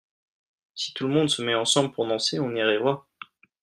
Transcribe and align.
Si 0.73 0.95
tout 0.95 1.07
le 1.07 1.13
monde 1.13 1.29
se 1.29 1.43
met 1.43 1.53
ensemble 1.53 1.91
pour 1.91 2.07
danser 2.07 2.39
on 2.39 2.55
y 2.55 2.61
arrivera. 2.61 3.05